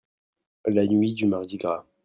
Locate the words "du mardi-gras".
1.13-1.85